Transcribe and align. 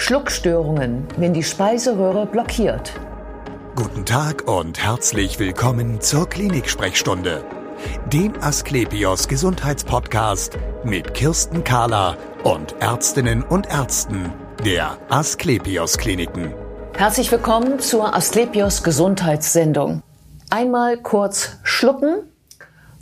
Schluckstörungen, 0.00 1.06
wenn 1.18 1.34
die 1.34 1.42
Speiseröhre 1.42 2.24
blockiert. 2.24 2.94
Guten 3.76 4.06
Tag 4.06 4.48
und 4.48 4.82
herzlich 4.82 5.38
willkommen 5.38 6.00
zur 6.00 6.26
Klinik-Sprechstunde, 6.26 7.44
dem 8.10 8.32
Asklepios 8.40 9.28
Gesundheitspodcast 9.28 10.56
mit 10.84 11.12
Kirsten 11.12 11.64
Kahler 11.64 12.16
und 12.44 12.74
Ärztinnen 12.80 13.42
und 13.42 13.68
Ärzten 13.68 14.32
der 14.64 14.96
Asklepios 15.10 15.98
Kliniken. 15.98 16.54
Herzlich 16.96 17.30
willkommen 17.30 17.78
zur 17.78 18.16
Asklepios 18.16 18.82
Gesundheitssendung. 18.82 20.02
Einmal 20.48 20.96
kurz 20.96 21.58
schlucken 21.62 22.22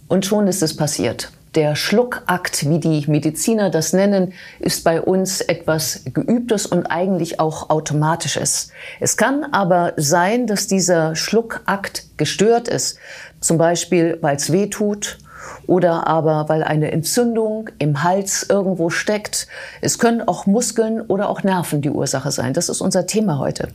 und 0.08 0.26
schon 0.26 0.48
ist 0.48 0.62
es 0.62 0.76
passiert. 0.76 1.30
Der 1.54 1.76
Schluckakt, 1.76 2.68
wie 2.68 2.78
die 2.78 3.04
Mediziner 3.08 3.70
das 3.70 3.92
nennen, 3.92 4.34
ist 4.58 4.84
bei 4.84 5.00
uns 5.00 5.40
etwas 5.40 6.02
Geübtes 6.12 6.66
und 6.66 6.86
eigentlich 6.86 7.40
auch 7.40 7.70
Automatisches. 7.70 8.70
Es 9.00 9.16
kann 9.16 9.44
aber 9.52 9.94
sein, 9.96 10.46
dass 10.46 10.66
dieser 10.66 11.16
Schluckakt 11.16 12.04
gestört 12.18 12.68
ist, 12.68 12.98
zum 13.40 13.56
Beispiel 13.56 14.18
weil 14.20 14.36
es 14.36 14.52
weh 14.52 14.66
tut 14.66 15.18
oder 15.68 16.06
aber 16.06 16.48
weil 16.48 16.64
eine 16.64 16.90
Entzündung 16.90 17.68
im 17.78 18.02
Hals 18.02 18.46
irgendwo 18.48 18.88
steckt. 18.88 19.46
Es 19.82 19.98
können 19.98 20.26
auch 20.26 20.46
Muskeln 20.46 21.02
oder 21.02 21.28
auch 21.28 21.42
Nerven 21.42 21.82
die 21.82 21.90
Ursache 21.90 22.32
sein. 22.32 22.54
Das 22.54 22.70
ist 22.70 22.80
unser 22.80 23.06
Thema 23.06 23.38
heute. 23.38 23.68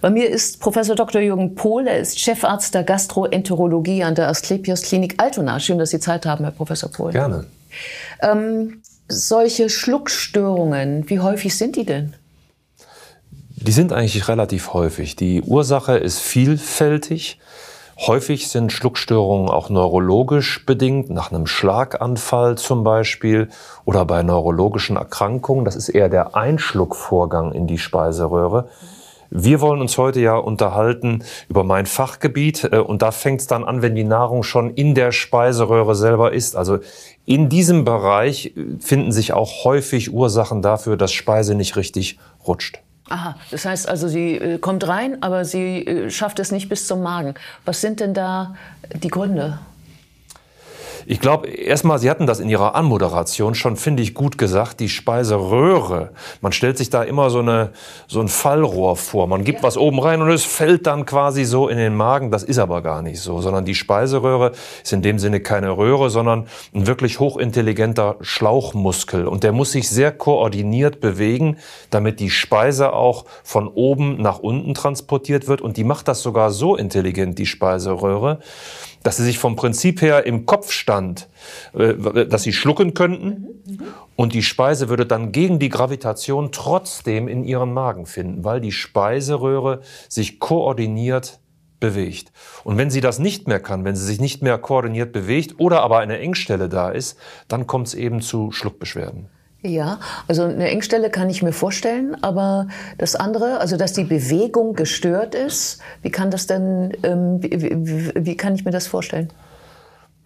Bei 0.00 0.10
mir 0.10 0.30
ist 0.30 0.60
Professor 0.60 0.94
Dr. 0.94 1.20
Jürgen 1.20 1.56
Pohl. 1.56 1.88
Er 1.88 1.98
ist 1.98 2.20
Chefarzt 2.20 2.72
der 2.74 2.84
Gastroenterologie 2.84 4.04
an 4.04 4.14
der 4.14 4.28
Asklepios 4.28 4.82
Klinik 4.82 5.14
Altona. 5.20 5.58
Schön, 5.58 5.78
dass 5.78 5.90
Sie 5.90 5.98
Zeit 5.98 6.24
haben, 6.24 6.44
Herr 6.44 6.52
Professor 6.52 6.90
Pohl. 6.90 7.10
Gerne. 7.10 7.46
Ähm, 8.22 8.82
solche 9.08 9.68
Schluckstörungen, 9.70 11.10
wie 11.10 11.18
häufig 11.18 11.58
sind 11.58 11.74
die 11.74 11.84
denn? 11.84 12.14
Die 13.56 13.72
sind 13.72 13.92
eigentlich 13.92 14.28
relativ 14.28 14.72
häufig. 14.72 15.16
Die 15.16 15.42
Ursache 15.42 15.96
ist 15.96 16.20
vielfältig. 16.20 17.40
Häufig 17.96 18.48
sind 18.48 18.72
Schluckstörungen 18.72 19.48
auch 19.48 19.70
neurologisch 19.70 20.66
bedingt, 20.66 21.10
nach 21.10 21.30
einem 21.30 21.46
Schlaganfall 21.46 22.58
zum 22.58 22.82
Beispiel 22.82 23.48
oder 23.84 24.04
bei 24.04 24.22
neurologischen 24.22 24.96
Erkrankungen. 24.96 25.64
Das 25.64 25.76
ist 25.76 25.88
eher 25.88 26.08
der 26.08 26.34
Einschluckvorgang 26.34 27.52
in 27.52 27.66
die 27.66 27.78
Speiseröhre. 27.78 28.68
Wir 29.36 29.60
wollen 29.60 29.80
uns 29.80 29.98
heute 29.98 30.20
ja 30.20 30.36
unterhalten 30.36 31.24
über 31.48 31.64
mein 31.64 31.86
Fachgebiet 31.86 32.68
äh, 32.70 32.78
und 32.78 33.02
da 33.02 33.10
fängt 33.10 33.40
es 33.40 33.46
dann 33.46 33.64
an, 33.64 33.82
wenn 33.82 33.94
die 33.94 34.04
Nahrung 34.04 34.42
schon 34.44 34.74
in 34.74 34.94
der 34.94 35.10
Speiseröhre 35.10 35.94
selber 35.94 36.32
ist. 36.32 36.56
Also 36.56 36.78
in 37.24 37.48
diesem 37.48 37.84
Bereich 37.84 38.56
äh, 38.56 38.78
finden 38.78 39.12
sich 39.12 39.32
auch 39.32 39.64
häufig 39.64 40.12
Ursachen 40.12 40.62
dafür, 40.62 40.96
dass 40.96 41.12
Speise 41.12 41.54
nicht 41.54 41.76
richtig 41.76 42.18
rutscht. 42.46 42.80
Aha, 43.08 43.36
das 43.50 43.66
heißt 43.66 43.88
also, 43.88 44.08
sie 44.08 44.36
äh, 44.36 44.58
kommt 44.58 44.88
rein, 44.88 45.22
aber 45.22 45.44
sie 45.44 45.86
äh, 45.86 46.10
schafft 46.10 46.38
es 46.38 46.52
nicht 46.52 46.68
bis 46.68 46.86
zum 46.86 47.02
Magen. 47.02 47.34
Was 47.64 47.80
sind 47.80 48.00
denn 48.00 48.14
da 48.14 48.54
die 48.94 49.08
Gründe? 49.08 49.58
Ich 51.06 51.20
glaube, 51.20 51.48
erstmal, 51.48 51.98
Sie 51.98 52.08
hatten 52.08 52.26
das 52.26 52.40
in 52.40 52.48
Ihrer 52.48 52.74
Anmoderation 52.74 53.54
schon, 53.54 53.76
finde 53.76 54.02
ich, 54.02 54.14
gut 54.14 54.38
gesagt, 54.38 54.80
die 54.80 54.88
Speiseröhre. 54.88 56.10
Man 56.40 56.52
stellt 56.52 56.78
sich 56.78 56.90
da 56.90 57.02
immer 57.02 57.30
so, 57.30 57.40
eine, 57.40 57.70
so 58.06 58.20
ein 58.20 58.28
Fallrohr 58.28 58.96
vor. 58.96 59.26
Man 59.26 59.44
gibt 59.44 59.58
ja. 59.58 59.62
was 59.64 59.76
oben 59.76 59.98
rein 59.98 60.22
und 60.22 60.30
es 60.30 60.44
fällt 60.44 60.86
dann 60.86 61.04
quasi 61.04 61.44
so 61.44 61.68
in 61.68 61.76
den 61.76 61.94
Magen. 61.94 62.30
Das 62.30 62.42
ist 62.42 62.58
aber 62.58 62.82
gar 62.82 63.02
nicht 63.02 63.20
so, 63.20 63.40
sondern 63.40 63.64
die 63.64 63.74
Speiseröhre 63.74 64.52
ist 64.82 64.92
in 64.92 65.02
dem 65.02 65.18
Sinne 65.18 65.40
keine 65.40 65.76
Röhre, 65.76 66.08
sondern 66.10 66.46
ein 66.74 66.86
wirklich 66.86 67.20
hochintelligenter 67.20 68.16
Schlauchmuskel. 68.20 69.26
Und 69.26 69.42
der 69.42 69.52
muss 69.52 69.72
sich 69.72 69.88
sehr 69.88 70.12
koordiniert 70.12 71.00
bewegen, 71.00 71.58
damit 71.90 72.20
die 72.20 72.30
Speise 72.30 72.92
auch 72.92 73.26
von 73.42 73.68
oben 73.68 74.20
nach 74.22 74.38
unten 74.38 74.74
transportiert 74.74 75.48
wird. 75.48 75.60
Und 75.60 75.76
die 75.76 75.84
macht 75.84 76.08
das 76.08 76.22
sogar 76.22 76.50
so 76.50 76.76
intelligent, 76.76 77.38
die 77.38 77.46
Speiseröhre, 77.46 78.38
dass 79.04 79.18
sie 79.18 79.24
sich 79.24 79.38
vom 79.38 79.54
Prinzip 79.54 80.02
her 80.02 80.26
im 80.26 80.46
Kopf 80.46 80.72
stand, 80.72 81.28
äh, 81.74 82.26
dass 82.26 82.42
sie 82.42 82.52
schlucken 82.52 82.94
könnten 82.94 83.46
und 84.16 84.32
die 84.32 84.42
Speise 84.42 84.88
würde 84.88 85.06
dann 85.06 85.30
gegen 85.30 85.60
die 85.60 85.68
Gravitation 85.68 86.50
trotzdem 86.50 87.28
in 87.28 87.44
ihren 87.44 87.72
Magen 87.72 88.06
finden, 88.06 88.42
weil 88.42 88.60
die 88.60 88.72
Speiseröhre 88.72 89.82
sich 90.08 90.40
koordiniert 90.40 91.38
bewegt. 91.78 92.32
Und 92.64 92.78
wenn 92.78 92.90
sie 92.90 93.02
das 93.02 93.18
nicht 93.18 93.46
mehr 93.46 93.60
kann, 93.60 93.84
wenn 93.84 93.94
sie 93.94 94.06
sich 94.06 94.20
nicht 94.20 94.42
mehr 94.42 94.58
koordiniert 94.58 95.12
bewegt 95.12 95.56
oder 95.58 95.82
aber 95.82 95.98
eine 95.98 96.18
Engstelle 96.18 96.68
da 96.68 96.88
ist, 96.88 97.18
dann 97.46 97.66
kommt 97.66 97.88
es 97.88 97.94
eben 97.94 98.22
zu 98.22 98.52
Schluckbeschwerden. 98.52 99.28
Ja, 99.66 99.98
also 100.28 100.42
eine 100.42 100.68
Engstelle 100.68 101.08
kann 101.08 101.30
ich 101.30 101.42
mir 101.42 101.54
vorstellen, 101.54 102.22
aber 102.22 102.68
das 102.98 103.16
andere, 103.16 103.60
also 103.60 103.78
dass 103.78 103.94
die 103.94 104.04
Bewegung 104.04 104.74
gestört 104.74 105.34
ist, 105.34 105.80
wie 106.02 106.10
kann 106.10 106.30
das 106.30 106.46
denn, 106.46 106.92
ähm, 107.02 107.42
wie, 107.42 107.50
wie, 107.62 108.12
wie, 108.14 108.36
kann 108.36 108.54
ich 108.54 108.66
mir 108.66 108.72
das 108.72 108.86
vorstellen? 108.86 109.32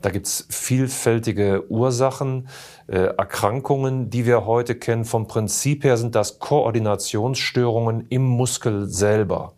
Da 0.03 0.10
gibt 0.10 0.26
es 0.26 0.44
vielfältige 0.50 1.71
Ursachen, 1.71 2.49
äh, 2.88 2.97
Erkrankungen, 2.97 4.10
die 4.10 4.26
wir 4.26 4.44
heute 4.44 4.75
kennen. 4.75 5.04
Vom 5.04 5.28
Prinzip 5.28 5.84
her 5.84 5.97
sind 5.97 6.16
das 6.16 6.41
Koordinationsstörungen 6.41 8.06
im 8.09 8.25
Muskel 8.25 8.88
selber. 8.88 9.53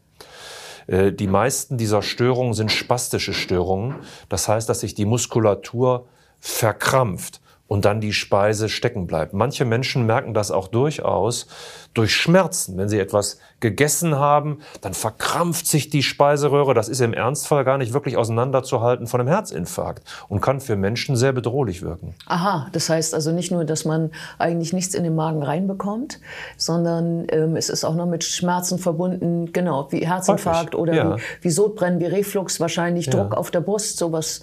Äh, 0.88 1.12
die 1.12 1.26
meisten 1.26 1.78
dieser 1.78 2.02
Störungen 2.02 2.52
sind 2.52 2.70
spastische 2.70 3.32
Störungen. 3.32 3.94
Das 4.28 4.46
heißt, 4.46 4.68
dass 4.68 4.80
sich 4.80 4.94
die 4.94 5.06
Muskulatur 5.06 6.06
verkrampft 6.38 7.40
und 7.70 7.84
dann 7.84 8.00
die 8.00 8.12
Speise 8.12 8.68
stecken 8.68 9.06
bleibt. 9.06 9.32
Manche 9.32 9.64
Menschen 9.64 10.04
merken 10.04 10.34
das 10.34 10.50
auch 10.50 10.66
durchaus 10.66 11.46
durch 11.94 12.12
Schmerzen. 12.12 12.76
Wenn 12.76 12.88
sie 12.88 12.98
etwas 12.98 13.38
gegessen 13.60 14.16
haben, 14.16 14.58
dann 14.80 14.92
verkrampft 14.92 15.68
sich 15.68 15.88
die 15.88 16.02
Speiseröhre. 16.02 16.74
Das 16.74 16.88
ist 16.88 17.00
im 17.00 17.14
Ernstfall 17.14 17.64
gar 17.64 17.78
nicht 17.78 17.92
wirklich 17.92 18.16
auseinanderzuhalten 18.16 19.06
von 19.06 19.20
einem 19.20 19.28
Herzinfarkt 19.28 20.02
und 20.28 20.40
kann 20.40 20.60
für 20.60 20.74
Menschen 20.74 21.14
sehr 21.14 21.32
bedrohlich 21.32 21.80
wirken. 21.82 22.16
Aha, 22.26 22.66
das 22.72 22.88
heißt 22.88 23.14
also 23.14 23.30
nicht 23.30 23.52
nur, 23.52 23.64
dass 23.64 23.84
man 23.84 24.10
eigentlich 24.38 24.72
nichts 24.72 24.96
in 24.96 25.04
den 25.04 25.14
Magen 25.14 25.44
reinbekommt, 25.44 26.18
sondern 26.56 27.26
ähm, 27.30 27.54
es 27.54 27.68
ist 27.68 27.84
auch 27.84 27.94
noch 27.94 28.06
mit 28.06 28.24
Schmerzen 28.24 28.80
verbunden, 28.80 29.52
genau, 29.52 29.86
wie 29.92 30.04
Herzinfarkt 30.04 30.74
Häufig, 30.74 30.80
oder 30.80 30.92
ja. 30.92 31.16
wie, 31.16 31.20
wie 31.42 31.50
Sodbrennen, 31.50 32.00
wie 32.00 32.06
Reflux, 32.06 32.58
wahrscheinlich 32.58 33.06
ja. 33.06 33.12
Druck 33.12 33.36
auf 33.36 33.52
der 33.52 33.60
Brust, 33.60 33.96
sowas 33.98 34.42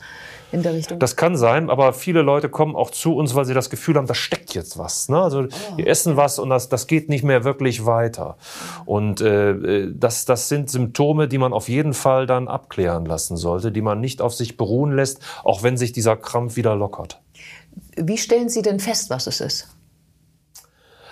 in 0.51 0.63
der 0.63 0.73
Richtung? 0.73 0.99
Das 0.99 1.15
kann 1.15 1.35
sein, 1.35 1.69
aber 1.69 1.93
viele 1.93 2.21
Leute 2.21 2.49
kommen 2.49 2.75
auch 2.75 2.91
zu 2.91 3.15
uns, 3.15 3.35
weil 3.35 3.45
sie 3.45 3.53
das 3.53 3.69
Gefühl 3.69 3.95
haben, 3.95 4.07
da 4.07 4.13
steckt 4.13 4.53
jetzt 4.53 4.77
was. 4.77 5.09
Ne? 5.09 5.19
Also 5.19 5.41
oh, 5.41 5.77
wir 5.77 5.87
essen 5.87 6.17
was 6.17 6.39
und 6.39 6.49
das, 6.49 6.69
das 6.69 6.87
geht 6.87 7.09
nicht 7.09 7.23
mehr 7.23 7.43
wirklich 7.43 7.85
weiter. 7.85 8.37
Und 8.85 9.21
äh, 9.21 9.87
das, 9.93 10.25
das 10.25 10.49
sind 10.49 10.69
Symptome, 10.69 11.27
die 11.27 11.37
man 11.37 11.53
auf 11.53 11.69
jeden 11.69 11.93
Fall 11.93 12.27
dann 12.27 12.47
abklären 12.47 13.05
lassen 13.05 13.37
sollte, 13.37 13.71
die 13.71 13.81
man 13.81 13.99
nicht 13.99 14.21
auf 14.21 14.33
sich 14.33 14.57
beruhen 14.57 14.93
lässt, 14.93 15.21
auch 15.43 15.63
wenn 15.63 15.77
sich 15.77 15.91
dieser 15.91 16.15
Krampf 16.15 16.55
wieder 16.55 16.75
lockert. 16.75 17.21
Wie 17.95 18.17
stellen 18.17 18.49
Sie 18.49 18.61
denn 18.61 18.79
fest, 18.79 19.09
was 19.09 19.27
es 19.27 19.41
ist? 19.41 19.76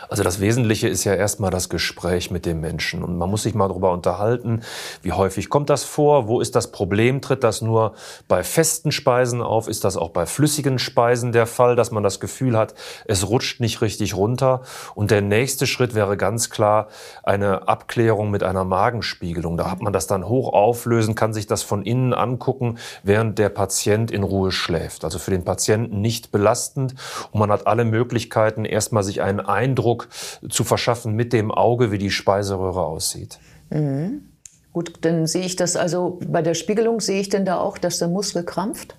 Also 0.10 0.24
das 0.24 0.40
Wesentliche 0.40 0.88
ist 0.88 1.04
ja 1.04 1.14
erstmal 1.14 1.52
das 1.52 1.70
Gespräch 1.70 2.32
mit 2.32 2.46
dem 2.46 2.62
Menschen. 2.62 3.04
Und 3.04 3.18
man 3.18 3.30
muss 3.30 3.44
sich 3.44 3.56
mal 3.56 3.68
darüber 3.68 3.92
unterhalten, 3.92 4.62
wie 5.02 5.12
häufig 5.12 5.50
kommt 5.50 5.70
das 5.70 5.84
vor, 5.84 6.28
wo 6.28 6.42
ist 6.42 6.56
das 6.56 6.72
Problem, 6.72 7.22
tritt 7.22 7.44
das 7.44 7.62
nur 7.62 7.94
bei 8.28 8.44
festen 8.44 8.92
Speisen 8.92 9.42
auf, 9.42 9.68
ist 9.68 9.84
das 9.84 9.98
auch 9.98 10.10
bei 10.10 10.26
flüssigen 10.26 10.80
Speisen 10.80 11.32
der 11.32 11.48
Fall, 11.48 11.76
dass 11.76 11.92
man 11.92 12.04
das 12.04 12.20
Gefühl 12.20 12.58
hat, 12.58 12.76
es 13.06 13.28
rutscht 13.28 13.60
nicht 13.60 13.82
richtig 13.82 14.16
runter. 14.16 14.62
Und 14.94 15.12
der 15.12 15.22
nächste 15.22 15.68
Schritt 15.68 15.96
wäre 15.96 16.18
ganz 16.18 16.50
klar 16.50 16.88
eine 17.24 17.68
Abklärung 17.68 18.32
mit 18.32 18.44
einer 18.44 18.66
Magenspiegelung. 18.66 19.58
Da 19.58 19.72
hat 19.72 19.82
man 19.82 19.94
das 19.94 20.08
dann 20.08 20.28
hoch 20.28 20.54
auflösen, 20.54 21.16
kann 21.16 21.34
sich 21.34 21.48
das 21.48 21.64
von 21.64 21.84
innen 21.84 22.14
angucken, 22.14 22.78
während 23.04 23.40
der 23.40 23.50
Patient 23.50 24.12
in 24.12 24.24
Ruhe 24.24 24.52
schläft. 24.52 25.04
Also 25.04 25.20
für 25.20 25.32
den 25.32 25.44
Patienten 25.44 26.02
nicht 26.02 26.32
belastend. 26.32 26.96
Und 27.32 27.40
man 27.40 27.52
hat 27.52 27.68
alle 27.68 27.86
Möglichkeiten, 27.86 28.66
erstmal 28.66 29.04
sich 29.04 29.22
einen 29.22 29.40
Eindruck 29.40 29.95
Eindruck 29.96 30.10
zu 30.50 30.64
verschaffen 30.64 31.16
mit 31.16 31.34
dem 31.34 31.52
Auge, 31.52 31.92
wie 31.92 31.98
die 31.98 32.12
Speiseröhre 32.12 32.86
aussieht. 32.86 33.40
Mhm. 33.70 34.30
Gut, 34.74 34.94
dann 35.02 35.26
sehe 35.26 35.46
ich 35.46 35.56
das 35.56 35.78
also 35.78 36.20
bei 36.28 36.42
der 36.42 36.54
Spiegelung, 36.54 37.00
sehe 37.00 37.22
ich 37.22 37.30
denn 37.30 37.46
da 37.46 37.60
auch, 37.60 37.78
dass 37.78 38.00
der 38.00 38.10
Muskel 38.10 38.44
krampft? 38.44 38.98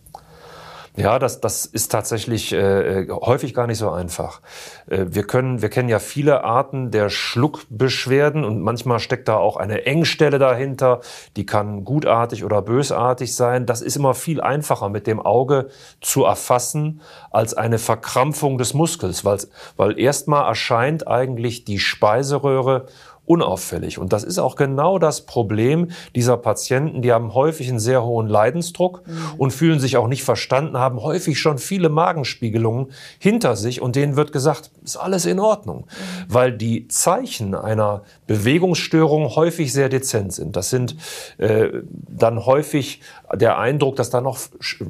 Ja, 0.96 1.18
das, 1.18 1.42
das 1.42 1.66
ist 1.66 1.92
tatsächlich 1.92 2.54
äh, 2.54 3.06
häufig 3.10 3.52
gar 3.52 3.66
nicht 3.66 3.76
so 3.76 3.90
einfach. 3.90 4.40
Äh, 4.86 5.04
wir, 5.10 5.24
können, 5.24 5.60
wir 5.60 5.68
kennen 5.68 5.90
ja 5.90 5.98
viele 5.98 6.42
Arten 6.42 6.90
der 6.90 7.10
Schluckbeschwerden 7.10 8.46
und 8.46 8.62
manchmal 8.62 8.98
steckt 8.98 9.28
da 9.28 9.36
auch 9.36 9.58
eine 9.58 9.84
Engstelle 9.84 10.38
dahinter, 10.38 11.02
die 11.36 11.44
kann 11.44 11.84
gutartig 11.84 12.44
oder 12.44 12.62
bösartig 12.62 13.36
sein. 13.36 13.66
Das 13.66 13.82
ist 13.82 13.96
immer 13.96 14.14
viel 14.14 14.40
einfacher 14.40 14.88
mit 14.88 15.06
dem 15.06 15.20
Auge 15.20 15.68
zu 16.00 16.24
erfassen 16.24 17.02
als 17.30 17.52
eine 17.52 17.78
Verkrampfung 17.78 18.56
des 18.56 18.72
Muskels, 18.72 19.22
weil, 19.22 19.36
weil 19.76 20.00
erstmal 20.00 20.48
erscheint 20.48 21.06
eigentlich 21.06 21.66
die 21.66 21.78
Speiseröhre 21.78 22.86
unauffällig. 23.26 23.98
Und 23.98 24.12
das 24.12 24.24
ist 24.24 24.38
auch 24.38 24.56
genau 24.56 24.98
das 24.98 25.26
Problem 25.26 25.88
dieser 26.14 26.36
Patienten. 26.36 27.02
Die 27.02 27.12
haben 27.12 27.34
häufig 27.34 27.68
einen 27.68 27.80
sehr 27.80 28.04
hohen 28.04 28.28
Leidensdruck 28.28 29.06
mhm. 29.06 29.18
und 29.36 29.50
fühlen 29.52 29.80
sich 29.80 29.96
auch 29.96 30.08
nicht 30.08 30.24
verstanden, 30.24 30.78
haben 30.78 31.02
häufig 31.02 31.38
schon 31.38 31.58
viele 31.58 31.88
Magenspiegelungen 31.88 32.92
hinter 33.18 33.56
sich 33.56 33.82
und 33.82 33.96
denen 33.96 34.16
wird 34.16 34.32
gesagt, 34.32 34.70
ist 34.82 34.96
alles 34.96 35.26
in 35.26 35.40
Ordnung, 35.40 35.86
mhm. 35.86 36.24
weil 36.28 36.52
die 36.52 36.88
Zeichen 36.88 37.54
einer 37.54 38.02
Bewegungsstörung 38.26 39.36
häufig 39.36 39.72
sehr 39.72 39.88
dezent 39.88 40.32
sind. 40.32 40.56
Das 40.56 40.70
sind 40.70 40.96
äh, 41.38 41.68
dann 41.90 42.44
häufig 42.44 43.00
der 43.32 43.58
Eindruck, 43.58 43.96
dass 43.96 44.10
da 44.10 44.20
noch 44.20 44.38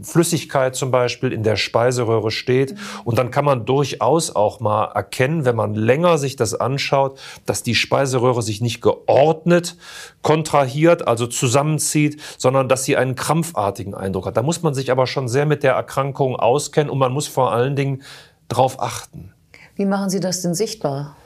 Flüssigkeit 0.02 0.74
zum 0.74 0.90
Beispiel 0.90 1.32
in 1.32 1.42
der 1.42 1.56
Speiseröhre 1.56 2.30
steht. 2.30 2.74
Und 3.04 3.18
dann 3.18 3.30
kann 3.30 3.44
man 3.44 3.66
durchaus 3.66 4.34
auch 4.34 4.60
mal 4.60 4.84
erkennen, 4.86 5.44
wenn 5.44 5.56
man 5.56 5.74
länger 5.74 6.18
sich 6.18 6.36
das 6.36 6.54
anschaut, 6.54 7.18
dass 7.44 7.62
die 7.62 7.74
Speiseröhre 7.74 8.42
sich 8.42 8.60
nicht 8.60 8.80
geordnet 8.80 9.76
kontrahiert, 10.22 11.06
also 11.06 11.26
zusammenzieht, 11.26 12.20
sondern 12.38 12.68
dass 12.68 12.84
sie 12.84 12.96
einen 12.96 13.14
krampfartigen 13.14 13.94
Eindruck 13.94 14.26
hat. 14.26 14.36
Da 14.36 14.42
muss 14.42 14.62
man 14.62 14.74
sich 14.74 14.90
aber 14.90 15.06
schon 15.06 15.28
sehr 15.28 15.46
mit 15.46 15.62
der 15.62 15.74
Erkrankung 15.74 16.36
auskennen 16.36 16.90
und 16.90 16.98
man 16.98 17.12
muss 17.12 17.26
vor 17.26 17.52
allen 17.52 17.76
Dingen 17.76 18.02
darauf 18.48 18.80
achten. 18.80 19.32
Wie 19.76 19.84
machen 19.84 20.08
Sie 20.08 20.20
das 20.20 20.40
denn 20.40 20.54
sichtbar, 20.54 21.16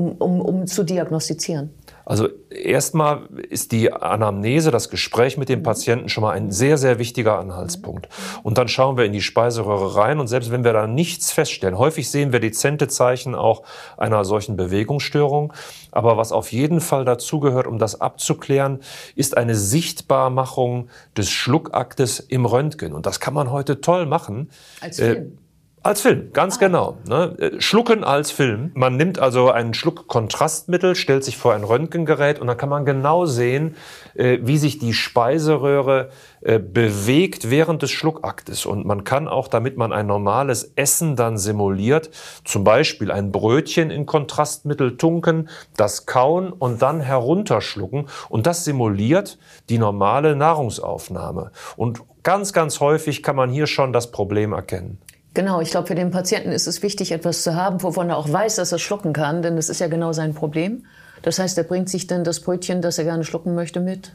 um, 0.00 0.12
um, 0.12 0.40
um 0.40 0.66
zu 0.66 0.82
diagnostizieren? 0.82 1.70
Also 2.06 2.28
erstmal 2.48 3.26
ist 3.50 3.70
die 3.70 3.92
Anamnese, 3.92 4.70
das 4.70 4.88
Gespräch 4.88 5.36
mit 5.36 5.48
dem 5.48 5.62
Patienten 5.62 6.08
schon 6.08 6.22
mal 6.22 6.32
ein 6.32 6.50
sehr, 6.50 6.78
sehr 6.78 6.98
wichtiger 6.98 7.38
Anhaltspunkt. 7.38 8.08
Und 8.42 8.58
dann 8.58 8.66
schauen 8.66 8.96
wir 8.96 9.04
in 9.04 9.12
die 9.12 9.20
Speiseröhre 9.20 9.94
rein 9.94 10.18
und 10.18 10.26
selbst 10.26 10.50
wenn 10.50 10.64
wir 10.64 10.72
da 10.72 10.86
nichts 10.86 11.30
feststellen, 11.30 11.78
häufig 11.78 12.10
sehen 12.10 12.32
wir 12.32 12.40
dezente 12.40 12.88
Zeichen 12.88 13.34
auch 13.34 13.62
einer 13.96 14.24
solchen 14.24 14.56
Bewegungsstörung. 14.56 15.52
Aber 15.92 16.16
was 16.16 16.32
auf 16.32 16.50
jeden 16.50 16.80
Fall 16.80 17.04
dazugehört, 17.04 17.66
um 17.66 17.78
das 17.78 18.00
abzuklären, 18.00 18.80
ist 19.14 19.36
eine 19.36 19.54
Sichtbarmachung 19.54 20.88
des 21.16 21.30
Schluckaktes 21.30 22.18
im 22.20 22.46
Röntgen. 22.46 22.92
Und 22.94 23.06
das 23.06 23.20
kann 23.20 23.34
man 23.34 23.52
heute 23.52 23.80
toll 23.80 24.06
machen. 24.06 24.50
Als 24.80 24.96
Film. 24.96 25.16
Äh, 25.16 25.49
als 25.82 26.02
Film, 26.02 26.30
ganz 26.34 26.56
ah. 26.56 26.60
genau. 26.60 26.98
Ne? 27.08 27.36
Äh, 27.38 27.60
schlucken 27.60 28.04
als 28.04 28.30
Film. 28.30 28.70
Man 28.74 28.96
nimmt 28.96 29.18
also 29.18 29.50
einen 29.50 29.72
Schluck 29.72 30.08
Kontrastmittel, 30.08 30.94
stellt 30.94 31.24
sich 31.24 31.38
vor 31.38 31.54
ein 31.54 31.64
Röntgengerät 31.64 32.38
und 32.38 32.48
dann 32.48 32.58
kann 32.58 32.68
man 32.68 32.84
genau 32.84 33.24
sehen, 33.24 33.76
äh, 34.14 34.38
wie 34.42 34.58
sich 34.58 34.78
die 34.78 34.92
Speiseröhre 34.92 36.10
äh, 36.42 36.58
bewegt 36.58 37.50
während 37.50 37.80
des 37.80 37.92
Schluckaktes. 37.92 38.66
Und 38.66 38.84
man 38.84 39.04
kann 39.04 39.26
auch, 39.26 39.48
damit 39.48 39.78
man 39.78 39.92
ein 39.92 40.06
normales 40.06 40.72
Essen 40.76 41.16
dann 41.16 41.38
simuliert, 41.38 42.10
zum 42.44 42.62
Beispiel 42.62 43.10
ein 43.10 43.32
Brötchen 43.32 43.90
in 43.90 44.04
Kontrastmittel 44.04 44.98
tunken, 44.98 45.48
das 45.78 46.04
kauen 46.04 46.52
und 46.52 46.82
dann 46.82 47.00
herunterschlucken. 47.00 48.06
Und 48.28 48.46
das 48.46 48.64
simuliert 48.64 49.38
die 49.70 49.78
normale 49.78 50.36
Nahrungsaufnahme. 50.36 51.52
Und 51.78 52.02
ganz, 52.22 52.52
ganz 52.52 52.80
häufig 52.80 53.22
kann 53.22 53.36
man 53.36 53.48
hier 53.48 53.66
schon 53.66 53.94
das 53.94 54.10
Problem 54.10 54.52
erkennen. 54.52 54.98
Genau, 55.34 55.60
ich 55.60 55.70
glaube, 55.70 55.86
für 55.86 55.94
den 55.94 56.10
Patienten 56.10 56.50
ist 56.50 56.66
es 56.66 56.82
wichtig, 56.82 57.12
etwas 57.12 57.42
zu 57.42 57.54
haben, 57.54 57.82
wovon 57.82 58.08
er 58.10 58.16
auch 58.16 58.30
weiß, 58.30 58.56
dass 58.56 58.72
er 58.72 58.78
schlucken 58.78 59.12
kann, 59.12 59.42
denn 59.42 59.56
das 59.56 59.68
ist 59.68 59.80
ja 59.80 59.86
genau 59.86 60.12
sein 60.12 60.34
Problem. 60.34 60.84
Das 61.22 61.38
heißt, 61.38 61.56
er 61.58 61.64
bringt 61.64 61.88
sich 61.88 62.06
dann 62.06 62.24
das 62.24 62.40
Brötchen, 62.40 62.82
das 62.82 62.98
er 62.98 63.04
gerne 63.04 63.24
schlucken 63.24 63.54
möchte, 63.54 63.80
mit. 63.80 64.12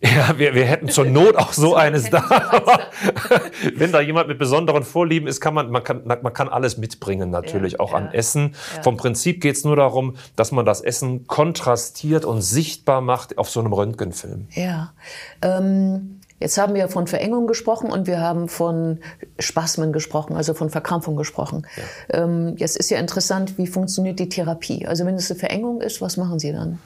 Ja, 0.00 0.38
wir, 0.38 0.54
wir 0.54 0.66
hätten 0.66 0.88
zur 0.88 1.06
Not 1.06 1.36
auch 1.36 1.52
so 1.52 1.74
eines 1.76 2.10
da. 2.10 2.22
Aber 2.50 2.80
wenn 3.74 3.92
da 3.92 4.00
jemand 4.00 4.28
mit 4.28 4.38
besonderen 4.38 4.84
Vorlieben 4.84 5.26
ist, 5.26 5.40
kann 5.40 5.54
man, 5.54 5.70
man 5.70 5.82
kann, 5.82 6.02
man 6.04 6.32
kann 6.32 6.48
alles 6.48 6.76
mitbringen, 6.76 7.30
natürlich, 7.30 7.74
ja, 7.74 7.80
auch 7.80 7.92
ja, 7.92 7.98
an 7.98 8.12
Essen. 8.12 8.54
Ja. 8.76 8.82
Vom 8.82 8.96
Prinzip 8.96 9.40
geht 9.40 9.56
es 9.56 9.64
nur 9.64 9.76
darum, 9.76 10.16
dass 10.36 10.52
man 10.52 10.66
das 10.66 10.82
Essen 10.82 11.26
kontrastiert 11.26 12.24
und 12.24 12.42
sichtbar 12.42 13.00
macht 13.00 13.38
auf 13.38 13.48
so 13.48 13.60
einem 13.60 13.72
Röntgenfilm. 13.72 14.48
Ja. 14.52 14.92
Ähm 15.42 16.15
Jetzt 16.38 16.58
haben 16.58 16.74
wir 16.74 16.88
von 16.88 17.06
Verengung 17.06 17.46
gesprochen 17.46 17.90
und 17.90 18.06
wir 18.06 18.20
haben 18.20 18.48
von 18.48 18.98
Spasmen 19.38 19.92
gesprochen, 19.92 20.36
also 20.36 20.52
von 20.52 20.68
Verkrampfung 20.68 21.16
gesprochen. 21.16 21.66
Ja. 22.12 22.24
Ähm, 22.24 22.54
jetzt 22.58 22.76
ist 22.76 22.90
ja 22.90 22.98
interessant, 22.98 23.56
wie 23.56 23.66
funktioniert 23.66 24.18
die 24.18 24.28
Therapie? 24.28 24.86
Also 24.86 25.06
wenn 25.06 25.14
es 25.14 25.30
eine 25.30 25.40
Verengung 25.40 25.80
ist, 25.80 26.02
was 26.02 26.16
machen 26.16 26.38
Sie 26.38 26.52
dann? 26.52 26.78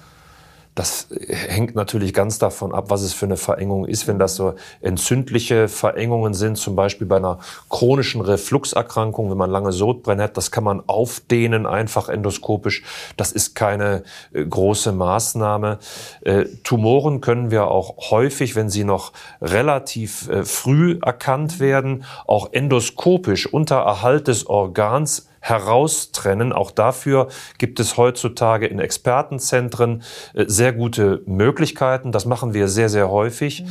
Das 0.77 1.09
hängt 1.29 1.75
natürlich 1.75 2.15
ganz 2.15 2.39
davon 2.39 2.73
ab, 2.73 2.91
was 2.91 3.03
es 3.03 3.13
für 3.13 3.27
eine 3.27 3.37
Verengung 3.37 3.87
ist. 3.87 4.07
Wenn 4.07 4.21
das 4.21 4.37
so 4.37 4.55
entzündliche 4.81 5.67
Verengungen 5.67 6.33
sind, 6.33 6.57
zum 6.57 6.77
Beispiel 6.77 7.09
bei 7.09 7.17
einer 7.17 7.41
chronischen 7.69 8.21
Refluxerkrankung, 8.21 9.31
wenn 9.31 9.37
man 9.37 9.51
lange 9.51 9.73
Sodbrennen 9.73 10.23
hat, 10.23 10.37
das 10.37 10.53
kann 10.53 10.63
man 10.63 10.83
aufdehnen, 10.87 11.67
einfach 11.67 12.09
endoskopisch. 12.09 12.85
Das 13.17 13.33
ist 13.33 13.57
keine 13.57 14.05
äh, 14.33 14.45
große 14.45 14.93
Maßnahme. 14.93 15.81
Äh, 16.23 16.45
Tumoren 16.63 17.21
können 17.21 17.51
wir 17.51 17.67
auch 17.67 18.11
häufig, 18.11 18.55
wenn 18.55 18.71
sie 18.71 18.85
noch 18.85 19.13
relativ 19.43 20.29
äh, 20.29 20.45
früh 20.45 20.99
erkannt 21.03 21.59
werden, 21.59 22.05
auch 22.27 22.53
endoskopisch 22.53 23.53
unter 23.53 23.77
Erhalt 23.77 24.29
des 24.29 24.47
Organs 24.47 25.30
heraustrennen. 25.41 26.53
Auch 26.53 26.71
dafür 26.71 27.29
gibt 27.59 27.81
es 27.81 27.97
heutzutage 27.97 28.67
in 28.67 28.79
Expertenzentren 28.79 30.03
äh, 30.35 30.45
sehr 30.47 30.73
gute 30.73 31.23
Möglichkeiten. 31.27 32.13
Das 32.13 32.27
machen 32.27 32.53
wir 32.55 32.69
sehr, 32.69 32.89
sehr 32.89 33.11
häufig. 33.11 33.63
Mhm. 33.63 33.69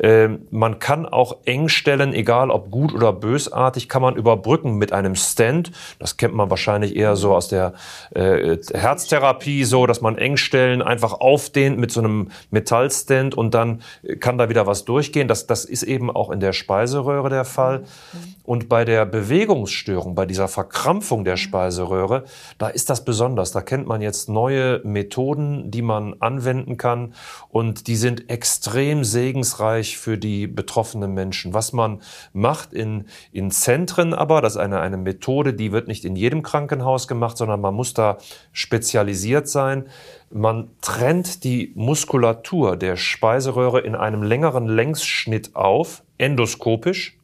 Ähm, 0.00 0.46
man 0.50 0.80
kann 0.80 1.06
auch 1.06 1.38
Engstellen, 1.44 2.12
egal 2.12 2.50
ob 2.50 2.70
gut 2.70 2.92
oder 2.92 3.12
bösartig, 3.12 3.88
kann 3.88 4.02
man 4.02 4.16
überbrücken 4.16 4.74
mit 4.74 4.92
einem 4.92 5.14
Stand. 5.14 5.70
Das 5.98 6.16
kennt 6.16 6.34
man 6.34 6.50
wahrscheinlich 6.50 6.96
eher 6.96 7.14
so 7.14 7.34
aus 7.34 7.48
der 7.48 7.74
äh, 8.14 8.58
Herztherapie, 8.74 9.64
so 9.64 9.86
dass 9.86 10.00
man 10.00 10.18
Engstellen 10.18 10.82
einfach 10.82 11.12
aufdehnt 11.12 11.78
mit 11.78 11.92
so 11.92 12.00
einem 12.00 12.30
Metallstand 12.50 13.36
und 13.36 13.54
dann 13.54 13.82
kann 14.18 14.38
da 14.38 14.48
wieder 14.48 14.66
was 14.66 14.84
durchgehen. 14.84 15.28
Das, 15.28 15.46
das 15.46 15.64
ist 15.64 15.84
eben 15.84 16.10
auch 16.10 16.30
in 16.30 16.40
der 16.40 16.52
Speiseröhre 16.52 17.28
der 17.28 17.44
Fall. 17.44 17.80
Mhm. 17.80 18.34
Und 18.44 18.68
bei 18.68 18.84
der 18.84 19.06
Bewegungsstörung, 19.06 20.16
bei 20.16 20.26
dieser 20.26 20.48
Verkrampfung 20.48 21.11
der 21.20 21.36
Speiseröhre, 21.36 22.24
da 22.56 22.68
ist 22.68 22.88
das 22.88 23.04
besonders. 23.04 23.52
Da 23.52 23.60
kennt 23.60 23.86
man 23.86 24.00
jetzt 24.00 24.28
neue 24.30 24.80
Methoden, 24.84 25.70
die 25.70 25.82
man 25.82 26.14
anwenden 26.20 26.78
kann 26.78 27.12
und 27.50 27.86
die 27.86 27.96
sind 27.96 28.30
extrem 28.30 29.04
segensreich 29.04 29.98
für 29.98 30.16
die 30.16 30.46
betroffenen 30.46 31.12
Menschen. 31.12 31.52
Was 31.52 31.72
man 31.72 32.00
macht 32.32 32.72
in, 32.72 33.04
in 33.30 33.50
Zentren 33.50 34.14
aber, 34.14 34.40
das 34.40 34.54
ist 34.54 34.60
eine, 34.60 34.80
eine 34.80 34.96
Methode, 34.96 35.52
die 35.52 35.70
wird 35.70 35.88
nicht 35.88 36.06
in 36.06 36.16
jedem 36.16 36.42
Krankenhaus 36.42 37.06
gemacht, 37.06 37.36
sondern 37.36 37.60
man 37.60 37.74
muss 37.74 37.92
da 37.92 38.16
spezialisiert 38.52 39.48
sein. 39.48 39.84
Man 40.30 40.70
trennt 40.80 41.44
die 41.44 41.72
Muskulatur 41.74 42.76
der 42.76 42.96
Speiseröhre 42.96 43.80
in 43.80 43.94
einem 43.94 44.22
längeren 44.22 44.66
Längsschnitt 44.66 45.54
auf, 45.54 46.02
endoskopisch 46.16 47.18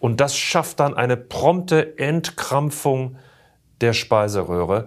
und 0.00 0.20
das 0.20 0.36
schafft 0.36 0.80
dann 0.80 0.94
eine 0.94 1.16
prompte 1.16 1.98
Entkrampfung 1.98 3.16
der 3.80 3.92
Speiseröhre. 3.92 4.86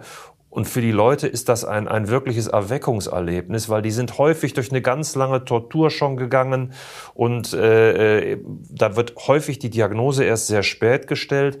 Und 0.52 0.66
für 0.66 0.82
die 0.82 0.92
Leute 0.92 1.28
ist 1.28 1.48
das 1.48 1.64
ein, 1.64 1.88
ein 1.88 2.08
wirkliches 2.08 2.46
Erweckungserlebnis, 2.46 3.70
weil 3.70 3.80
die 3.80 3.90
sind 3.90 4.18
häufig 4.18 4.52
durch 4.52 4.70
eine 4.70 4.82
ganz 4.82 5.14
lange 5.14 5.46
Tortur 5.46 5.90
schon 5.90 6.18
gegangen 6.18 6.74
und 7.14 7.54
äh, 7.54 8.32
äh 8.32 8.38
da 8.68 8.94
wird 8.94 9.14
häufig 9.28 9.58
die 9.58 9.70
Diagnose 9.70 10.24
erst 10.24 10.48
sehr 10.48 10.62
spät 10.62 11.06
gestellt. 11.06 11.58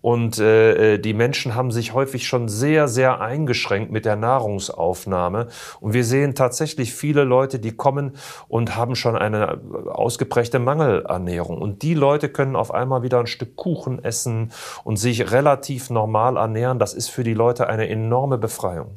Und 0.00 0.38
äh, 0.38 0.94
äh, 0.94 0.98
die 0.98 1.14
Menschen 1.14 1.54
haben 1.54 1.70
sich 1.70 1.92
häufig 1.92 2.26
schon 2.26 2.48
sehr, 2.48 2.88
sehr 2.88 3.20
eingeschränkt 3.20 3.90
mit 3.90 4.04
der 4.04 4.16
Nahrungsaufnahme. 4.16 5.48
Und 5.80 5.92
wir 5.92 6.04
sehen 6.04 6.34
tatsächlich 6.34 6.94
viele 6.94 7.24
Leute, 7.24 7.58
die 7.58 7.72
kommen 7.72 8.12
und 8.48 8.76
haben 8.76 8.94
schon 8.94 9.16
eine 9.16 9.60
ausgeprägte 9.86 10.58
Mangelernährung. 10.58 11.58
Und 11.58 11.82
die 11.82 11.94
Leute 11.94 12.28
können 12.28 12.56
auf 12.56 12.72
einmal 12.72 13.02
wieder 13.02 13.20
ein 13.20 13.26
Stück 13.26 13.56
Kuchen 13.56 14.02
essen 14.02 14.52
und 14.84 14.96
sich 14.96 15.30
relativ 15.32 15.90
normal 15.90 16.36
ernähren. 16.36 16.78
Das 16.78 16.94
ist 16.94 17.08
für 17.08 17.24
die 17.24 17.34
Leute 17.34 17.68
eine 17.68 17.88
enorme 17.88 18.38
Befreiung. 18.38 18.94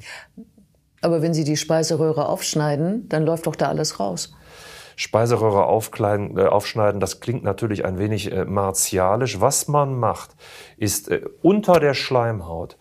Aber 1.02 1.22
wenn 1.24 1.34
Sie 1.34 1.44
die 1.44 1.58
Speiseröhre 1.58 2.28
aufschneiden, 2.30 3.10
dann 3.10 3.26
läuft 3.26 3.48
doch 3.48 3.56
da 3.56 3.68
alles 3.70 4.00
raus. 4.00 4.34
Speiseröhre 5.02 5.66
aufkleiden, 5.66 6.38
äh, 6.38 6.44
aufschneiden, 6.44 7.02
das 7.02 7.22
klingt 7.22 7.44
natürlich 7.44 7.86
ein 7.86 7.98
wenig 7.98 8.32
äh, 8.32 8.46
martialisch. 8.46 9.42
Was 9.42 9.68
man 9.68 10.00
macht, 10.00 10.36
ist 10.78 11.10
äh, 11.10 11.22
unter 11.42 11.80
der 11.80 11.96
Schleimhaut 11.96 12.78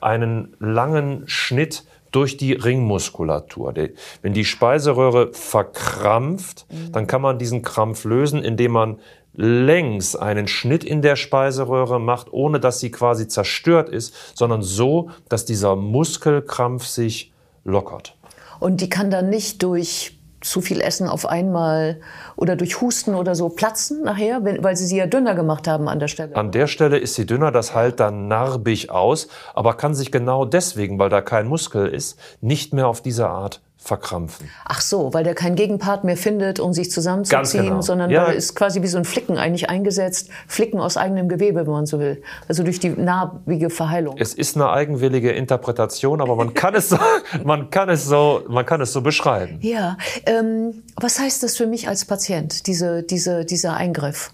einen 0.00 0.56
langen 0.58 1.28
Schnitt 1.28 1.84
durch 2.10 2.36
die 2.36 2.54
Ringmuskulatur. 2.54 3.72
Wenn 4.20 4.32
die 4.32 4.44
Speiseröhre 4.44 5.32
verkrampft, 5.32 6.66
mhm. 6.68 6.90
dann 6.90 7.06
kann 7.06 7.22
man 7.22 7.38
diesen 7.38 7.62
Krampf 7.62 8.04
lösen, 8.04 8.42
indem 8.42 8.72
man 8.72 8.98
längs 9.34 10.16
einen 10.16 10.48
Schnitt 10.48 10.82
in 10.82 11.02
der 11.02 11.14
Speiseröhre 11.14 12.00
macht, 12.00 12.32
ohne 12.32 12.58
dass 12.58 12.80
sie 12.80 12.90
quasi 12.90 13.28
zerstört 13.28 13.88
ist, 13.88 14.36
sondern 14.36 14.62
so, 14.62 15.10
dass 15.28 15.44
dieser 15.44 15.76
Muskelkrampf 15.76 16.84
sich 16.84 17.32
lockert. 17.62 18.16
Und 18.58 18.80
die 18.80 18.88
kann 18.88 19.12
dann 19.12 19.30
nicht 19.30 19.62
durch 19.62 20.19
zu 20.40 20.60
viel 20.60 20.80
Essen 20.80 21.08
auf 21.08 21.26
einmal 21.26 22.00
oder 22.36 22.56
durch 22.56 22.80
Husten 22.80 23.14
oder 23.14 23.34
so 23.34 23.48
platzen 23.48 24.02
nachher, 24.02 24.44
wenn, 24.44 24.62
weil 24.64 24.76
sie 24.76 24.86
sie 24.86 24.96
ja 24.96 25.06
dünner 25.06 25.34
gemacht 25.34 25.68
haben 25.68 25.88
an 25.88 25.98
der 25.98 26.08
Stelle? 26.08 26.34
An 26.34 26.50
der 26.50 26.66
Stelle 26.66 26.98
ist 26.98 27.14
sie 27.14 27.26
dünner, 27.26 27.52
das 27.52 27.74
heilt 27.74 28.00
dann 28.00 28.28
narbig 28.28 28.90
aus, 28.90 29.28
aber 29.54 29.74
kann 29.74 29.94
sich 29.94 30.10
genau 30.10 30.44
deswegen, 30.44 30.98
weil 30.98 31.10
da 31.10 31.20
kein 31.20 31.46
Muskel 31.46 31.86
ist, 31.86 32.18
nicht 32.40 32.72
mehr 32.72 32.88
auf 32.88 33.02
diese 33.02 33.28
Art 33.28 33.60
verkrampfen. 33.82 34.48
Ach 34.64 34.80
so, 34.80 35.14
weil 35.14 35.24
der 35.24 35.34
keinen 35.34 35.56
Gegenpart 35.56 36.04
mehr 36.04 36.16
findet, 36.16 36.60
um 36.60 36.72
sich 36.72 36.90
zusammenzuziehen, 36.90 37.64
genau. 37.64 37.80
sondern 37.80 38.10
ja. 38.10 38.26
ist 38.26 38.54
quasi 38.54 38.82
wie 38.82 38.86
so 38.86 38.98
ein 38.98 39.04
Flicken 39.04 39.38
eigentlich 39.38 39.70
eingesetzt, 39.70 40.28
Flicken 40.46 40.80
aus 40.80 40.96
eigenem 40.96 41.28
Gewebe, 41.28 41.66
wenn 41.66 41.72
man 41.72 41.86
so 41.86 41.98
will. 41.98 42.22
Also 42.46 42.62
durch 42.62 42.78
die 42.78 42.90
narbige 42.90 43.70
Verheilung. 43.70 44.16
Es 44.18 44.34
ist 44.34 44.56
eine 44.56 44.70
eigenwillige 44.70 45.32
Interpretation, 45.32 46.20
aber 46.20 46.36
man 46.36 46.52
kann 46.52 46.74
es 46.74 46.90
so, 46.90 46.98
man 47.44 47.70
kann 47.70 47.88
es 47.88 48.04
so, 48.04 48.42
man 48.48 48.66
kann 48.66 48.80
es 48.82 48.92
so 48.92 49.00
beschreiben. 49.00 49.58
Ja, 49.62 49.96
ähm, 50.26 50.82
was 50.96 51.18
heißt 51.18 51.42
das 51.42 51.56
für 51.56 51.66
mich 51.66 51.88
als 51.88 52.04
Patient, 52.04 52.66
diese, 52.66 53.02
diese, 53.02 53.44
dieser 53.46 53.74
Eingriff? 53.74 54.30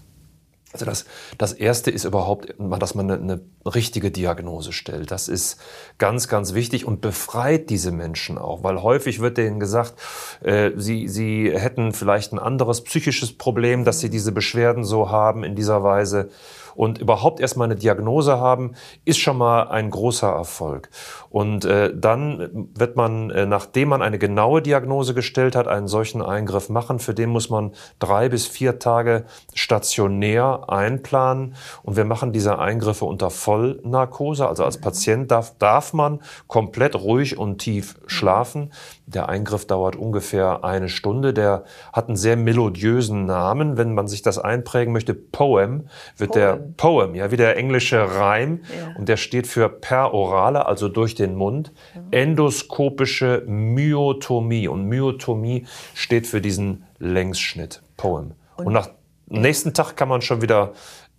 Also 0.81 0.91
das, 0.91 1.05
das 1.37 1.53
Erste 1.53 1.91
ist 1.91 2.05
überhaupt, 2.05 2.53
dass 2.57 2.95
man 2.95 3.11
eine, 3.11 3.21
eine, 3.21 3.41
richtige 3.65 4.11
Diagnose 4.11 4.71
stellt. 4.71 5.11
Das 5.11 5.27
ist 5.27 5.59
ganz, 5.97 6.27
ganz 6.27 6.53
wichtig 6.53 6.85
und 6.85 7.01
befreit 7.01 7.69
diese 7.69 7.91
Menschen 7.91 8.37
auch, 8.37 8.63
weil 8.63 8.81
häufig 8.81 9.19
wird 9.19 9.37
denen 9.37 9.59
gesagt, 9.59 9.95
äh, 10.41 10.71
sie, 10.75 11.07
sie 11.07 11.51
hätten 11.53 11.91
vielleicht 11.93 12.33
ein 12.33 12.39
anderes 12.39 12.83
psychisches 12.83 13.37
Problem, 13.37 13.83
dass 13.83 13.99
sie 13.99 14.09
diese 14.09 14.31
Beschwerden 14.31 14.83
so 14.83 15.09
haben 15.09 15.43
in 15.43 15.55
dieser 15.55 15.83
Weise. 15.83 16.29
Und 16.77 16.99
überhaupt 16.99 17.39
erstmal 17.39 17.65
eine 17.65 17.75
Diagnose 17.75 18.39
haben, 18.39 18.73
ist 19.03 19.17
schon 19.17 19.39
mal 19.39 19.63
ein 19.63 19.89
großer 19.89 20.29
Erfolg. 20.29 20.89
Und 21.31 21.65
äh, 21.65 21.91
dann 21.91 22.69
wird 22.75 22.95
man, 22.95 23.31
äh, 23.31 23.47
nachdem 23.47 23.89
man 23.89 24.03
eine 24.03 24.19
genaue 24.19 24.61
Diagnose 24.61 25.15
gestellt 25.15 25.55
hat, 25.55 25.67
einen 25.67 25.87
solchen 25.87 26.21
Eingriff 26.21 26.69
machen. 26.69 26.99
Für 26.99 27.15
den 27.15 27.31
muss 27.31 27.49
man 27.49 27.71
drei 27.97 28.29
bis 28.29 28.45
vier 28.45 28.77
Tage 28.77 29.25
stationär 29.55 30.65
einplanen. 30.67 31.55
Und 31.81 31.97
wir 31.97 32.05
machen 32.05 32.31
diese 32.31 32.59
Eingriffe 32.59 33.05
unter 33.05 33.31
Vollnarkose. 33.31 34.47
Also 34.47 34.63
als 34.63 34.77
Patient 34.77 35.31
darf, 35.31 35.57
darf 35.57 35.93
man 35.93 36.21
komplett 36.45 36.93
ruhig 36.93 37.39
und 37.39 37.57
tief 37.57 37.95
schlafen. 38.05 38.71
Der 39.07 39.29
Eingriff 39.29 39.65
dauert 39.65 39.95
ungefähr 39.95 40.63
eine 40.63 40.89
Stunde. 40.89 41.33
Der 41.33 41.63
hat 41.91 42.07
einen 42.07 42.17
sehr 42.17 42.37
melodiösen 42.37 43.25
Namen. 43.25 43.77
Wenn 43.77 43.95
man 43.95 44.07
sich 44.07 44.21
das 44.21 44.37
einprägen 44.37 44.93
möchte, 44.93 45.15
Poem, 45.15 45.87
wird 46.17 46.33
Poem. 46.33 46.39
der 46.39 46.66
Poem, 46.75 47.15
ja, 47.15 47.31
wie 47.31 47.37
der 47.37 47.57
englische 47.57 48.15
Reim. 48.15 48.61
Ja. 48.77 48.95
Und 48.97 49.09
der 49.09 49.17
steht 49.17 49.47
für 49.47 49.69
perorale, 49.69 50.65
also 50.65 50.89
durch 50.89 51.15
den 51.15 51.35
Mund. 51.35 51.71
Endoskopische 52.11 53.43
Myotomie. 53.47 54.67
Und 54.67 54.85
Myotomie 54.85 55.65
steht 55.93 56.27
für 56.27 56.41
diesen 56.41 56.83
Längsschnitt. 56.99 57.81
Poem. 57.95 58.33
Und, 58.57 58.67
und 58.67 58.73
nach 58.73 58.89
nächsten 59.27 59.73
Tag 59.73 59.95
kann 59.95 60.09
man 60.09 60.21
schon 60.21 60.41
wieder 60.41 60.73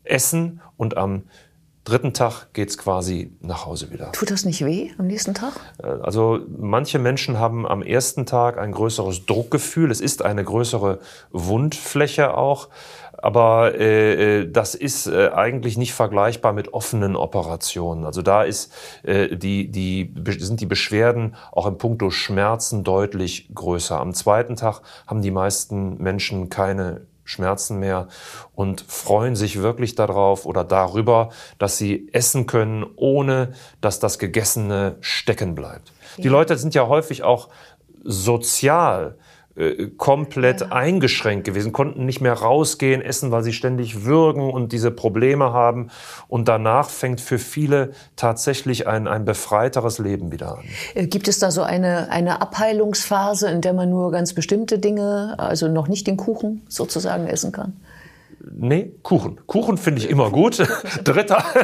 essen 0.04 0.60
und 0.76 0.96
am 0.96 1.24
dritten 1.88 2.12
Tag 2.12 2.52
geht 2.52 2.68
es 2.68 2.78
quasi 2.78 3.32
nach 3.40 3.66
Hause 3.66 3.90
wieder. 3.90 4.12
Tut 4.12 4.30
das 4.30 4.44
nicht 4.44 4.64
weh 4.64 4.90
am 4.98 5.06
nächsten 5.06 5.34
Tag? 5.34 5.54
Äh, 5.82 5.86
also 5.86 6.40
manche 6.48 6.98
Menschen 6.98 7.38
haben 7.38 7.66
am 7.66 7.82
ersten 7.82 8.26
Tag 8.26 8.58
ein 8.58 8.72
größeres 8.72 9.26
Druckgefühl. 9.26 9.90
Es 9.90 10.00
ist 10.00 10.22
eine 10.22 10.44
größere 10.44 11.00
Wundfläche 11.30 12.36
auch. 12.36 12.68
Aber 13.20 13.74
äh, 13.74 14.42
äh, 14.42 14.50
das 14.50 14.74
ist 14.74 15.08
äh, 15.08 15.30
eigentlich 15.30 15.76
nicht 15.76 15.92
vergleichbar 15.92 16.52
mit 16.52 16.72
offenen 16.72 17.16
Operationen. 17.16 18.04
Also 18.04 18.22
da 18.22 18.44
ist, 18.44 18.72
äh, 19.02 19.36
die, 19.36 19.70
die, 19.70 20.14
sind 20.38 20.60
die 20.60 20.66
Beschwerden 20.66 21.34
auch 21.50 21.66
im 21.66 21.78
Punkto 21.78 22.10
Schmerzen 22.10 22.84
deutlich 22.84 23.50
größer. 23.54 23.98
Am 23.98 24.14
zweiten 24.14 24.54
Tag 24.54 24.82
haben 25.06 25.20
die 25.20 25.32
meisten 25.32 26.00
Menschen 26.00 26.48
keine 26.48 27.06
Schmerzen 27.24 27.78
mehr 27.78 28.08
und 28.54 28.80
freuen 28.80 29.36
sich 29.36 29.60
wirklich 29.60 29.94
darauf 29.94 30.46
oder 30.46 30.64
darüber, 30.64 31.30
dass 31.58 31.76
sie 31.76 32.08
essen 32.12 32.46
können, 32.46 32.86
ohne 32.96 33.52
dass 33.80 34.00
das 34.00 34.18
Gegessene 34.18 34.96
stecken 35.00 35.54
bleibt. 35.54 35.92
Ja. 36.16 36.22
Die 36.22 36.28
Leute 36.28 36.56
sind 36.56 36.74
ja 36.74 36.86
häufig 36.86 37.24
auch 37.24 37.48
sozial 38.02 39.18
äh, 39.58 39.88
komplett 39.96 40.60
ja. 40.60 40.68
eingeschränkt 40.68 41.44
gewesen, 41.44 41.72
konnten 41.72 42.06
nicht 42.06 42.20
mehr 42.20 42.34
rausgehen, 42.34 43.02
essen, 43.02 43.32
weil 43.32 43.42
sie 43.42 43.52
ständig 43.52 44.04
würgen 44.04 44.50
und 44.50 44.72
diese 44.72 44.90
Probleme 44.92 45.52
haben. 45.52 45.90
Und 46.28 46.46
danach 46.46 46.88
fängt 46.90 47.20
für 47.20 47.38
viele 47.38 47.90
tatsächlich 48.14 48.86
ein, 48.86 49.08
ein 49.08 49.24
befreiteres 49.24 49.98
Leben 49.98 50.30
wieder 50.30 50.58
an. 50.58 50.64
Äh, 50.94 51.06
gibt 51.06 51.26
es 51.26 51.40
da 51.40 51.50
so 51.50 51.62
eine, 51.62 52.10
eine 52.10 52.40
Abheilungsphase, 52.40 53.50
in 53.50 53.60
der 53.60 53.72
man 53.72 53.90
nur 53.90 54.12
ganz 54.12 54.32
bestimmte 54.32 54.78
Dinge, 54.78 55.34
also 55.38 55.66
noch 55.66 55.88
nicht 55.88 56.06
den 56.06 56.16
Kuchen 56.16 56.62
sozusagen 56.68 57.26
essen 57.26 57.50
kann? 57.50 57.72
Nee, 58.50 58.92
Kuchen. 59.02 59.40
Kuchen 59.46 59.76
finde 59.76 60.00
ich 60.00 60.10
immer 60.10 60.30
gut. 60.30 60.58
Dritter. 61.04 61.44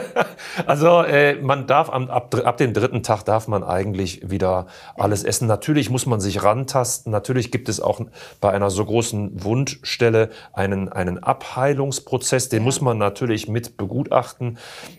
Also 0.67 1.03
äh, 1.03 1.35
man 1.35 1.67
darf 1.67 1.91
am, 1.91 2.09
ab, 2.09 2.35
ab 2.45 2.57
dem 2.59 2.75
dritten 2.75 3.03
Tag 3.03 3.25
darf 3.25 3.49
man 3.49 3.65
eigentlich 3.65 4.31
wieder 4.31 4.67
alles 4.97 5.25
essen. 5.25 5.49
Natürlich 5.49 5.91
muss 5.91 6.07
man 6.07 6.21
sich 6.21 6.45
rantasten. 6.45 7.11
Natürlich 7.11 7.51
gibt 7.51 7.69
es 7.69 7.81
auch 7.81 8.01
bei 8.41 8.53
einer 8.53 8.71
so 8.71 8.85
großen 8.85 9.43
Wundstelle 9.43 10.31
einen, 10.53 10.91
einen 10.91 11.23
Abheilungsprozess. 11.23 12.51
Den 12.51 12.63
muss 12.63 12.81
man 12.81 12.99
natürlich 12.99 13.49
mit 13.49 13.77
begutachten. 13.77 14.59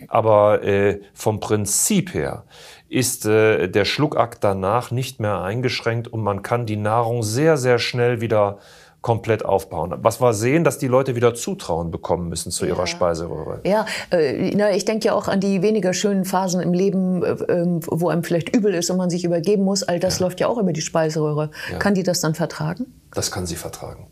Aber 0.09 0.61
äh, 0.63 0.99
vom 1.13 1.39
Prinzip 1.39 2.13
her 2.13 2.43
ist 2.89 3.25
äh, 3.25 3.67
der 3.67 3.85
Schluckakt 3.85 4.43
danach 4.43 4.91
nicht 4.91 5.19
mehr 5.19 5.41
eingeschränkt 5.41 6.07
und 6.07 6.21
man 6.21 6.43
kann 6.43 6.65
die 6.65 6.77
Nahrung 6.77 7.23
sehr, 7.23 7.57
sehr 7.57 7.79
schnell 7.79 8.21
wieder 8.21 8.59
komplett 9.05 9.45
aufbauen. 9.45 9.93
Was 10.01 10.19
wir 10.19 10.33
sehen, 10.33 10.63
dass 10.63 10.79
die 10.79 10.87
Leute 10.87 11.15
wieder 11.15 11.35
Zutrauen 11.35 11.91
bekommen 11.91 12.27
müssen 12.27 12.51
zu 12.51 12.65
ja. 12.65 12.71
ihrer 12.73 12.87
Speiseröhre. 12.87 13.61
Ja, 13.63 13.85
äh, 14.09 14.51
na, 14.55 14.71
ich 14.71 14.83
denke 14.83 15.05
ja 15.05 15.13
auch 15.13 15.27
an 15.27 15.39
die 15.39 15.61
weniger 15.61 15.93
schönen 15.93 16.25
Phasen 16.25 16.59
im 16.59 16.73
Leben, 16.73 17.21
äh, 17.21 17.33
ähm, 17.49 17.81
wo 17.85 18.09
einem 18.09 18.23
vielleicht 18.23 18.55
übel 18.55 18.73
ist 18.73 18.89
und 18.89 18.97
man 18.97 19.11
sich 19.11 19.23
übergeben 19.23 19.63
muss. 19.63 19.83
All 19.83 19.99
das 19.99 20.17
ja. 20.17 20.25
läuft 20.25 20.39
ja 20.39 20.47
auch 20.47 20.57
über 20.57 20.73
die 20.73 20.81
Speiseröhre. 20.81 21.51
Ja. 21.71 21.77
Kann 21.77 21.93
die 21.93 22.01
das 22.01 22.19
dann 22.19 22.33
vertragen? 22.33 22.87
Das 23.13 23.29
kann 23.29 23.45
sie 23.45 23.55
vertragen. 23.55 24.07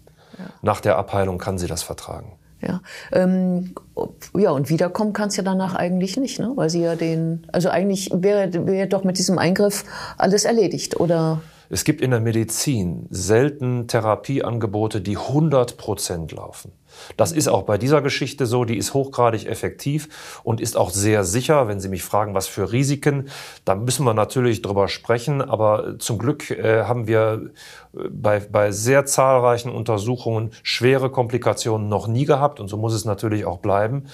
Nach 0.61 0.79
der 0.79 0.99
Abheilung 0.99 1.39
kann 1.39 1.57
sie 1.57 1.65
das 1.65 1.81
vertragen. 1.81 2.33
Ja, 2.61 2.81
ähm, 3.13 3.73
ja 4.37 4.51
und 4.51 4.69
wiederkommen 4.69 5.13
kann 5.13 5.29
es 5.29 5.37
ja 5.37 5.43
danach 5.43 5.73
eigentlich 5.73 6.17
nicht, 6.17 6.39
ne? 6.39 6.51
weil 6.53 6.69
sie 6.69 6.83
ja 6.83 6.95
den, 6.95 7.47
also 7.51 7.69
eigentlich 7.69 8.11
wäre, 8.13 8.67
wäre 8.67 8.87
doch 8.87 9.03
mit 9.03 9.17
diesem 9.17 9.39
Eingriff 9.39 9.85
alles 10.19 10.45
erledigt, 10.45 10.99
oder? 10.99 11.41
Es 11.73 11.85
gibt 11.85 12.01
in 12.01 12.11
der 12.11 12.19
Medizin 12.19 13.07
selten 13.09 13.87
Therapieangebote, 13.87 15.01
die 15.01 15.17
100 15.17 15.75
Prozent 15.75 16.31
laufen. 16.31 16.71
Das 17.17 17.31
ist 17.31 17.47
auch 17.47 17.63
bei 17.63 17.79
dieser 17.79 18.03
Geschichte 18.03 18.45
so, 18.45 18.63
die 18.63 18.77
ist 18.77 18.93
hochgradig 18.93 19.47
effektiv 19.47 20.39
und 20.43 20.61
ist 20.61 20.77
auch 20.77 20.91
sehr 20.91 21.23
sicher. 21.23 21.67
Wenn 21.67 21.79
Sie 21.79 21.89
mich 21.89 22.03
fragen, 22.03 22.35
was 22.35 22.47
für 22.47 22.71
Risiken, 22.71 23.29
da 23.65 23.73
müssen 23.73 24.05
wir 24.05 24.13
natürlich 24.13 24.61
drüber 24.61 24.87
sprechen. 24.87 25.41
Aber 25.41 25.97
zum 25.97 26.19
Glück 26.19 26.51
äh, 26.51 26.83
haben 26.83 27.07
wir 27.07 27.49
äh, 27.95 28.07
bei, 28.07 28.39
bei 28.39 28.71
sehr 28.71 29.07
zahlreichen 29.07 29.71
Untersuchungen 29.71 30.51
schwere 30.61 31.09
Komplikationen 31.09 31.89
noch 31.89 32.07
nie 32.07 32.25
gehabt 32.25 32.59
und 32.59 32.67
so 32.67 32.77
muss 32.77 32.93
es 32.93 33.03
natürlich 33.03 33.45
auch 33.45 33.57
bleiben. 33.57 34.05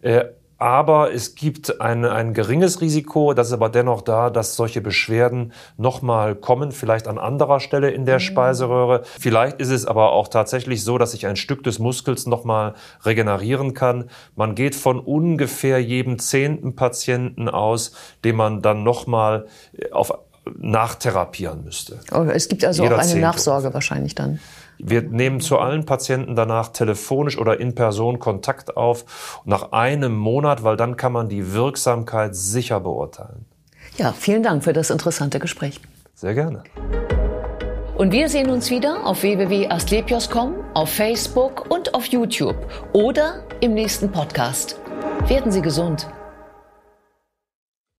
Äh, 0.00 0.24
aber 0.62 1.12
es 1.12 1.34
gibt 1.34 1.80
ein, 1.80 2.04
ein 2.04 2.34
geringes 2.34 2.80
Risiko, 2.80 3.34
das 3.34 3.48
ist 3.48 3.52
aber 3.52 3.68
dennoch 3.68 4.00
da, 4.00 4.30
dass 4.30 4.54
solche 4.54 4.80
Beschwerden 4.80 5.52
nochmal 5.76 6.36
kommen, 6.36 6.70
vielleicht 6.70 7.08
an 7.08 7.18
anderer 7.18 7.58
Stelle 7.58 7.90
in 7.90 8.06
der 8.06 8.16
mhm. 8.16 8.20
Speiseröhre. 8.20 9.02
Vielleicht 9.18 9.58
ist 9.60 9.70
es 9.70 9.86
aber 9.86 10.12
auch 10.12 10.28
tatsächlich 10.28 10.84
so, 10.84 10.98
dass 10.98 11.10
sich 11.10 11.26
ein 11.26 11.34
Stück 11.34 11.64
des 11.64 11.80
Muskels 11.80 12.26
nochmal 12.26 12.74
regenerieren 13.04 13.74
kann. 13.74 14.08
Man 14.36 14.54
geht 14.54 14.76
von 14.76 15.00
ungefähr 15.00 15.82
jedem 15.82 16.20
zehnten 16.20 16.76
Patienten 16.76 17.48
aus, 17.48 17.96
den 18.22 18.36
man 18.36 18.62
dann 18.62 18.84
nochmal 18.84 19.48
auf 19.90 20.12
nachtherapieren 20.58 21.64
müsste. 21.64 22.00
Oh, 22.12 22.22
es 22.22 22.48
gibt 22.48 22.64
also 22.64 22.82
Jeder 22.82 22.96
auch 22.96 23.00
eine 23.00 23.20
Nachsorge 23.20 23.72
wahrscheinlich 23.74 24.14
dann. 24.14 24.40
Wir 24.78 25.02
nehmen 25.02 25.40
zu 25.40 25.58
allen 25.58 25.86
Patienten 25.86 26.34
danach 26.34 26.68
telefonisch 26.68 27.38
oder 27.38 27.60
in 27.60 27.74
Person 27.74 28.18
Kontakt 28.18 28.76
auf 28.76 29.40
nach 29.44 29.72
einem 29.72 30.16
Monat, 30.16 30.64
weil 30.64 30.76
dann 30.76 30.96
kann 30.96 31.12
man 31.12 31.28
die 31.28 31.52
Wirksamkeit 31.52 32.34
sicher 32.34 32.80
beurteilen. 32.80 33.46
Ja, 33.98 34.12
vielen 34.12 34.42
Dank 34.42 34.64
für 34.64 34.72
das 34.72 34.90
interessante 34.90 35.38
Gespräch. 35.38 35.80
Sehr 36.14 36.34
gerne. 36.34 36.64
Und 37.94 38.10
wir 38.10 38.28
sehen 38.28 38.50
uns 38.50 38.70
wieder 38.70 39.06
auf 39.06 39.22
www.astlepios.com, 39.22 40.54
auf 40.74 40.88
Facebook 40.88 41.70
und 41.70 41.94
auf 41.94 42.06
YouTube 42.06 42.56
oder 42.92 43.44
im 43.60 43.74
nächsten 43.74 44.10
Podcast. 44.10 44.80
Werden 45.28 45.52
Sie 45.52 45.62
gesund. 45.62 46.08